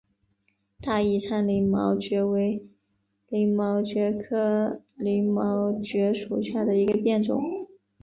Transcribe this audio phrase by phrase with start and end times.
[0.81, 2.65] 大宜昌鳞毛蕨为
[3.29, 7.39] 鳞毛蕨科鳞毛蕨属下的一个变种。